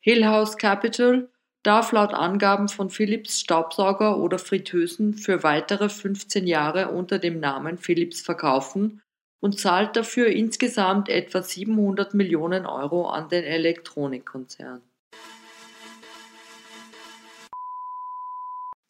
[0.00, 1.28] Hillhouse Capital
[1.66, 7.78] darf laut Angaben von Philips Staubsauger oder Fritteusen für weitere 15 Jahre unter dem Namen
[7.78, 9.02] Philips verkaufen
[9.40, 14.80] und zahlt dafür insgesamt etwa 700 Millionen Euro an den Elektronikkonzern.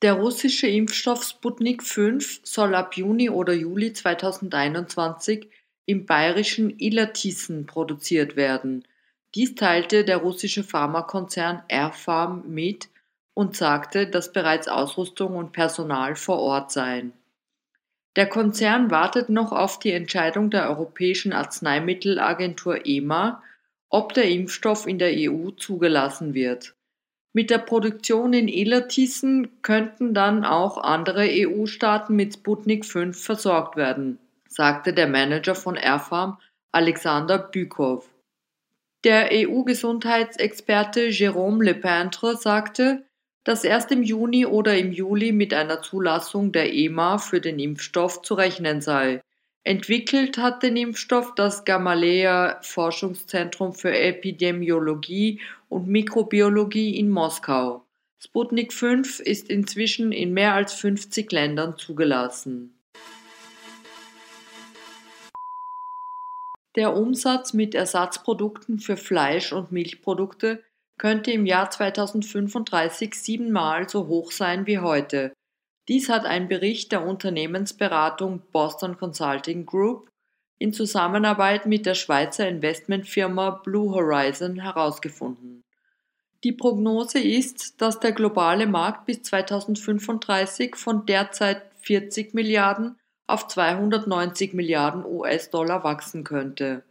[0.03, 5.49] Der russische Impfstoff Sputnik 5 soll ab Juni oder Juli 2021
[5.87, 8.85] im bayerischen Illertissen produziert werden.
[9.37, 12.89] Dies teilte der russische Pharmakonzern Airfarm mit
[13.35, 17.13] und sagte, dass bereits Ausrüstung und Personal vor Ort seien.
[18.17, 23.43] Der Konzern wartet noch auf die Entscheidung der Europäischen Arzneimittelagentur EMA,
[23.91, 26.75] ob der Impfstoff in der EU zugelassen wird.
[27.35, 34.19] Mit der Produktion in Illertissen könnten dann auch andere EU-Staaten mit Sputnik 5 versorgt werden,
[34.49, 36.39] sagte der Manager von Airfarm
[36.73, 38.09] Alexander Bükow.
[39.07, 43.05] Der EU-Gesundheitsexperte Jérôme Lepintre sagte,
[43.45, 48.23] dass erst im Juni oder im Juli mit einer Zulassung der EMA für den Impfstoff
[48.23, 49.23] zu rechnen sei.
[49.63, 57.87] Entwickelt hat den Impfstoff das Gamaleya Forschungszentrum für Epidemiologie und Mikrobiologie in Moskau.
[58.19, 62.76] Sputnik 5 ist inzwischen in mehr als 50 Ländern zugelassen.
[66.77, 70.63] Der Umsatz mit Ersatzprodukten für Fleisch- und Milchprodukte
[70.99, 75.33] könnte im Jahr 2035 siebenmal so hoch sein wie heute.
[75.89, 80.11] Dies hat ein Bericht der Unternehmensberatung Boston Consulting Group,
[80.59, 85.63] in Zusammenarbeit mit der Schweizer Investmentfirma Blue Horizon herausgefunden.
[86.45, 94.55] Die Prognose ist, dass der globale Markt bis 2035 von derzeit 40 Milliarden auf 290
[94.55, 96.85] Milliarden US-Dollar wachsen könnte.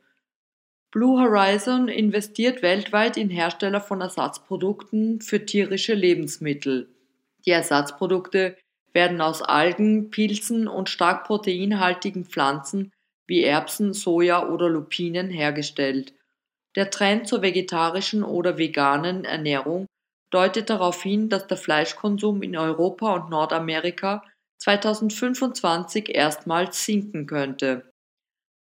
[0.92, 6.90] Blue Horizon investiert weltweit in Hersteller von Ersatzprodukten für tierische Lebensmittel.
[7.46, 8.58] Die Ersatzprodukte
[8.94, 12.92] werden aus Algen, Pilzen und stark proteinhaltigen Pflanzen
[13.28, 16.14] wie Erbsen, Soja oder Lupinen hergestellt.
[16.76, 19.88] Der Trend zur vegetarischen oder veganen Ernährung
[20.30, 24.24] deutet darauf hin, dass der Fleischkonsum in Europa und Nordamerika
[24.66, 27.94] 2025 erstmals sinken könnte.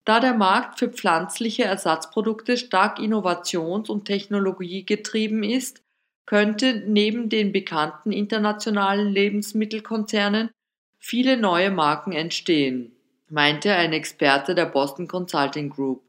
[0.05, 5.82] Da der Markt für pflanzliche Ersatzprodukte stark innovations- und technologiegetrieben ist,
[6.26, 10.51] könnte neben den bekannten internationalen Lebensmittelkonzernen
[10.99, 12.92] viele neue Marken entstehen,
[13.30, 16.03] meinte ein Experte der Boston Consulting Group.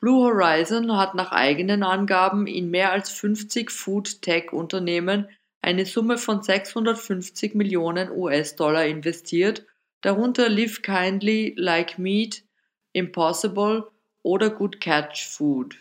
[0.00, 5.28] Blue Horizon hat nach eigenen Angaben in mehr als 50 Food-Tech-Unternehmen
[5.68, 9.66] eine Summe von 650 Millionen US-Dollar investiert,
[10.00, 12.42] darunter Live Kindly, Like Meat,
[12.94, 13.84] Impossible
[14.22, 15.76] oder Good Catch Food.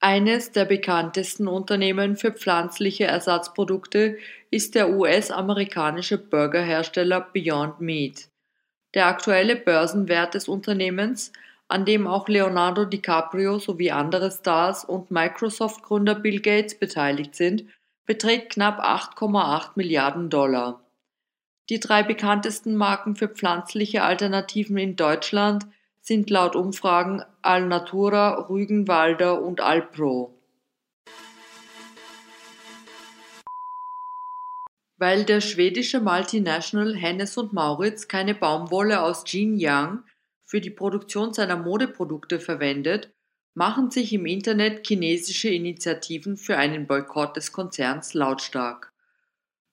[0.00, 4.16] Eines der bekanntesten Unternehmen für pflanzliche Ersatzprodukte
[4.50, 8.30] ist der US-amerikanische Burgerhersteller Beyond Meat.
[8.94, 11.32] Der aktuelle Börsenwert des Unternehmens
[11.70, 17.66] an dem auch Leonardo DiCaprio sowie andere Stars und Microsoft-Gründer Bill Gates beteiligt sind,
[18.08, 20.82] beträgt knapp 8,8 Milliarden Dollar.
[21.68, 25.66] Die drei bekanntesten Marken für pflanzliche Alternativen in Deutschland
[26.00, 30.34] sind laut Umfragen Alnatura, Rügenwalder und Alpro.
[34.96, 40.02] Weil der schwedische Multinational Hennes und Mauritz keine Baumwolle aus Xinjiang
[40.46, 43.12] für die Produktion seiner Modeprodukte verwendet,
[43.58, 48.92] machen sich im Internet chinesische Initiativen für einen Boykott des Konzerns lautstark.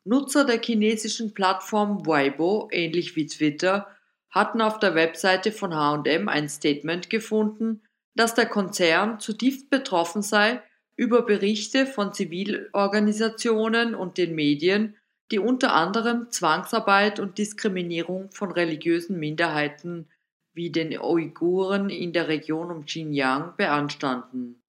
[0.04, 3.88] Nutzer der chinesischen Plattform Weibo, ähnlich wie Twitter,
[4.32, 7.84] hatten auf der Webseite von HM ein Statement gefunden,
[8.16, 10.64] dass der Konzern zutiefst betroffen sei
[10.96, 14.96] über Berichte von Zivilorganisationen und den Medien,
[15.32, 20.08] die unter anderem Zwangsarbeit und Diskriminierung von religiösen Minderheiten
[20.56, 24.62] wie den Uiguren in der Region um Xinjiang beanstanden.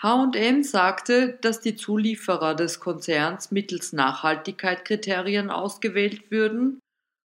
[0.00, 6.80] H&M sagte, dass die Zulieferer des Konzerns mittels Nachhaltigkeitskriterien ausgewählt würden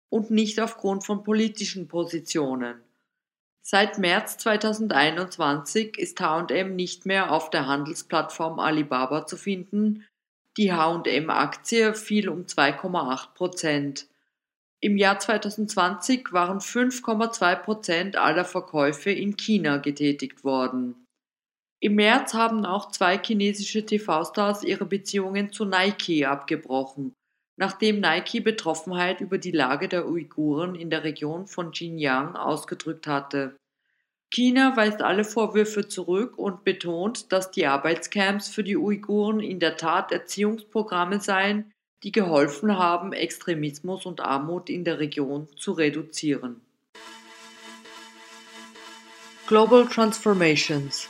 [0.08, 2.80] und nicht aufgrund von politischen Positionen.
[3.62, 10.06] Seit März 2021 ist H&M nicht mehr auf der Handelsplattform Alibaba zu finden.
[10.56, 14.08] Die H&M-Aktie fiel um 2,8 Prozent.
[14.82, 21.06] Im Jahr 2020 waren 5,2 Prozent aller Verkäufe in China getätigt worden.
[21.82, 27.14] Im März haben auch zwei chinesische TV-Stars ihre Beziehungen zu Nike abgebrochen,
[27.56, 33.56] nachdem Nike Betroffenheit über die Lage der Uiguren in der Region von Xinjiang ausgedrückt hatte.
[34.32, 39.76] China weist alle Vorwürfe zurück und betont, dass die Arbeitscamps für die Uiguren in der
[39.76, 41.72] Tat Erziehungsprogramme seien,
[42.02, 46.60] die geholfen haben, Extremismus und Armut in der Region zu reduzieren.
[49.46, 51.08] Global Transformations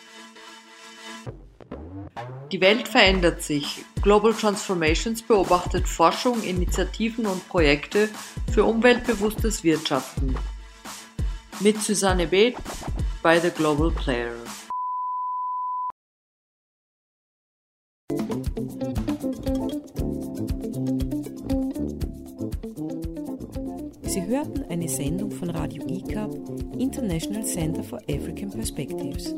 [2.51, 3.85] Die Welt verändert sich.
[4.03, 8.09] Global Transformations beobachtet Forschung, Initiativen und Projekte
[8.51, 10.35] für umweltbewusstes Wirtschaften.
[11.61, 12.55] Mit Susanne B.
[13.23, 14.40] bei The Global Player.
[24.91, 26.31] Sendung von Radio ICAP,
[26.79, 29.35] International Center for African Perspectives.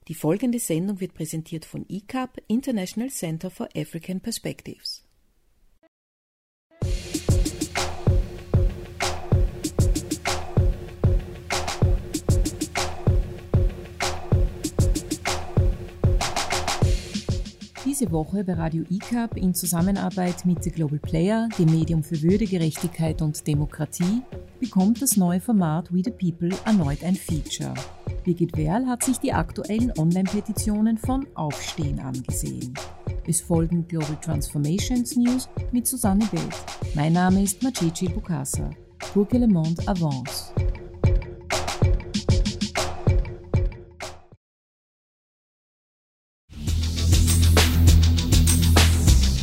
[0.08, 5.07] Die folgende Sendung wird präsentiert von ICAP, International Center for African Perspectives.
[18.00, 22.46] Diese Woche bei Radio ICAP in Zusammenarbeit mit The Global Player, dem Medium für Würde,
[22.46, 24.22] Gerechtigkeit und Demokratie,
[24.60, 27.74] bekommt das neue Format We the People erneut ein Feature.
[28.24, 32.72] Birgit Werl hat sich die aktuellen Online-Petitionen von Aufstehen angesehen.
[33.26, 36.56] Es folgen Global Transformations News mit Susanne Welt.
[36.94, 38.70] Mein Name ist Macici Bukasa.
[39.12, 40.54] Pour que le monde avance.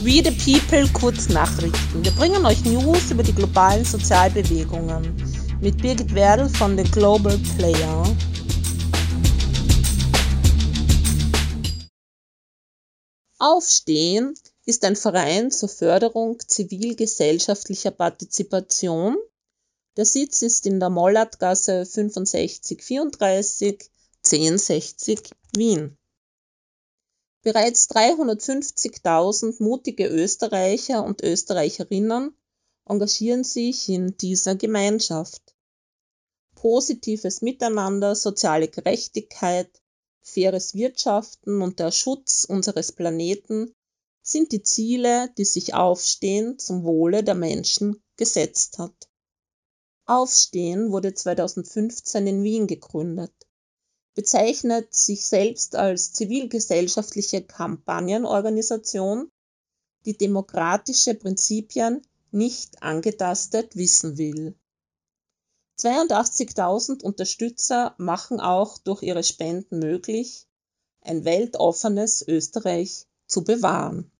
[0.05, 2.05] We the People Kurznachrichten.
[2.05, 5.17] Wir bringen euch News über die globalen Sozialbewegungen
[5.63, 8.17] mit Birgit Werdl von The Global Player.
[13.39, 14.35] Aufstehen
[14.67, 19.17] ist ein Verein zur Förderung zivilgesellschaftlicher Partizipation.
[19.97, 23.91] Der Sitz ist in der Mollertgasse 6534
[24.23, 25.97] 1060 Wien.
[27.45, 32.35] Bereits 350.000 mutige Österreicher und Österreicherinnen
[32.87, 35.55] engagieren sich in dieser Gemeinschaft.
[36.55, 39.71] Positives Miteinander, soziale Gerechtigkeit,
[40.23, 43.75] faires Wirtschaften und der Schutz unseres Planeten
[44.23, 49.11] sind die Ziele, die sich Aufstehen zum Wohle der Menschen gesetzt hat.
[50.07, 53.35] Aufstehen wurde 2015 in Wien gegründet
[54.15, 59.31] bezeichnet sich selbst als zivilgesellschaftliche Kampagnenorganisation,
[60.07, 64.55] die demokratische Prinzipien nicht angetastet wissen will.
[65.81, 70.47] 82.000 Unterstützer machen auch durch ihre Spenden möglich,
[71.01, 74.11] ein weltoffenes Österreich zu bewahren.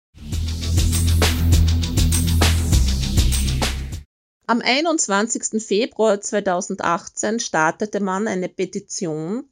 [4.47, 5.65] Am 21.
[5.65, 9.49] Februar 2018 startete man eine Petition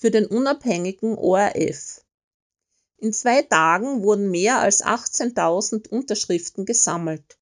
[0.00, 2.02] für den unabhängigen ORF.
[2.96, 7.38] In zwei Tagen wurden mehr als 18.000 Unterschriften gesammelt.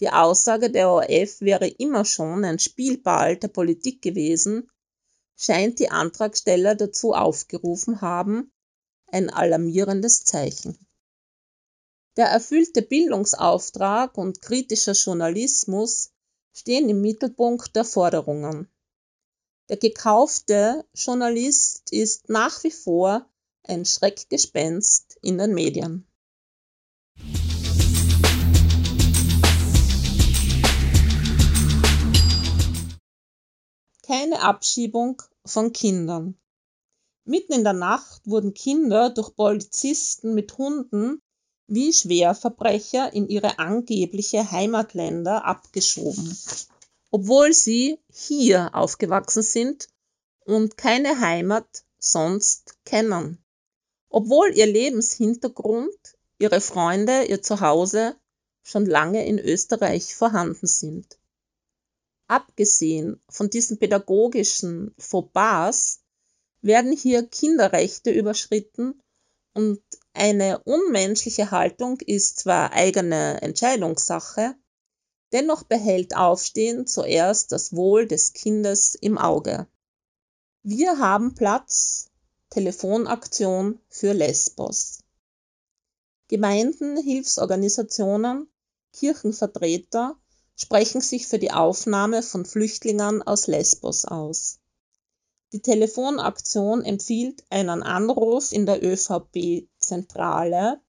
[0.00, 4.68] Die Aussage der ORF wäre immer schon ein Spielball der Politik gewesen,
[5.36, 8.52] scheint die Antragsteller dazu aufgerufen haben,
[9.06, 10.78] ein alarmierendes Zeichen.
[12.18, 16.10] Der erfüllte Bildungsauftrag und kritischer Journalismus
[16.52, 18.70] stehen im Mittelpunkt der Forderungen.
[19.68, 23.28] Der gekaufte Journalist ist nach wie vor
[23.64, 26.06] ein Schreckgespenst in den Medien.
[34.06, 36.38] Keine Abschiebung von Kindern.
[37.24, 41.20] Mitten in der Nacht wurden Kinder durch Polizisten mit Hunden
[41.66, 46.38] wie Schwerverbrecher in ihre angebliche Heimatländer abgeschoben
[47.16, 49.88] obwohl sie hier aufgewachsen sind
[50.44, 53.42] und keine Heimat sonst kennen.
[54.10, 55.96] Obwohl ihr Lebenshintergrund,
[56.38, 58.16] ihre Freunde, ihr Zuhause
[58.62, 61.18] schon lange in Österreich vorhanden sind.
[62.26, 66.02] Abgesehen von diesen pädagogischen Fauxpas
[66.60, 69.00] werden hier Kinderrechte überschritten
[69.54, 69.80] und
[70.12, 74.54] eine unmenschliche Haltung ist zwar eigene Entscheidungssache,
[75.36, 79.66] Dennoch behält Aufstehen zuerst das Wohl des Kindes im Auge.
[80.62, 82.08] Wir haben Platz
[82.48, 85.00] Telefonaktion für Lesbos.
[86.28, 88.48] Gemeinden, Hilfsorganisationen,
[88.94, 90.16] Kirchenvertreter
[90.56, 94.60] sprechen sich für die Aufnahme von Flüchtlingen aus Lesbos aus.
[95.52, 100.80] Die Telefonaktion empfiehlt einen Anruf in der ÖVP-Zentrale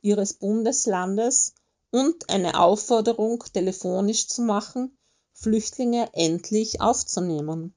[0.00, 1.52] ihres Bundeslandes
[1.90, 4.96] und eine Aufforderung telefonisch zu machen,
[5.32, 7.74] Flüchtlinge endlich aufzunehmen.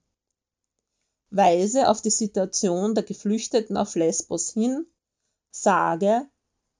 [1.29, 4.85] Weise auf die Situation der Geflüchteten auf Lesbos hin,
[5.51, 6.27] sage,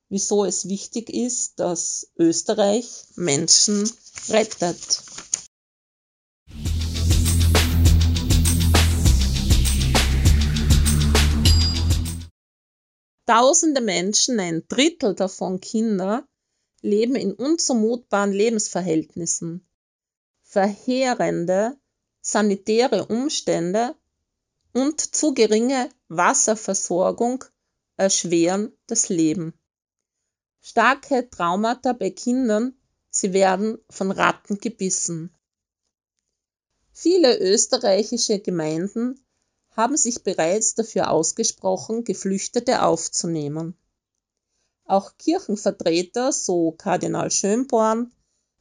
[0.10, 3.90] wieso es wichtig ist, dass Österreich Menschen
[4.30, 5.04] rettet.
[13.26, 16.28] Tausende Menschen, ein Drittel davon Kinder,
[16.84, 19.66] leben in unzumutbaren Lebensverhältnissen.
[20.44, 21.76] Verheerende
[22.22, 23.96] sanitäre Umstände
[24.74, 27.46] und zu geringe Wasserversorgung
[27.98, 29.54] erschweren das Leben.
[30.60, 32.76] Starke Traumata bei Kindern,
[33.10, 35.36] sie werden von Ratten gebissen.
[36.92, 39.20] Viele österreichische Gemeinden
[39.72, 43.78] haben sich bereits dafür ausgesprochen, Geflüchtete aufzunehmen.
[44.86, 48.12] Auch Kirchenvertreter, so Kardinal Schönborn,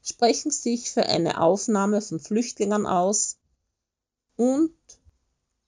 [0.03, 3.39] sprechen sich für eine Aufnahme von Flüchtlingen aus
[4.37, 4.73] und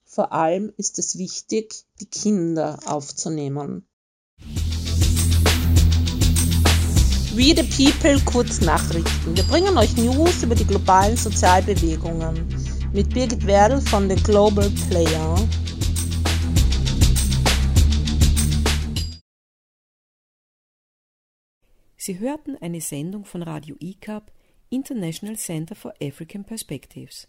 [0.04, 3.88] vor allem ist es wichtig, die Kinder aufzunehmen.
[7.34, 9.36] We the People Kurznachrichten.
[9.36, 12.46] Wir bringen euch News über die globalen Sozialbewegungen
[12.92, 15.36] mit Birgit Werdl von The Global Player.
[22.06, 24.30] Sie hörten eine Sendung von Radio ICAP,
[24.68, 27.26] International Center for African Perspectives.